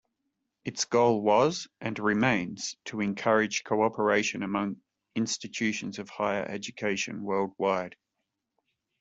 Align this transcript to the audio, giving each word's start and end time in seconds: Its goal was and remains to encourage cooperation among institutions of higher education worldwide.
Its 0.65 0.85
goal 0.85 1.21
was 1.21 1.67
and 1.79 1.99
remains 1.99 2.75
to 2.85 3.01
encourage 3.01 3.63
cooperation 3.63 4.41
among 4.41 4.81
institutions 5.13 5.99
of 5.99 6.09
higher 6.09 6.43
education 6.45 7.21
worldwide. 7.21 7.95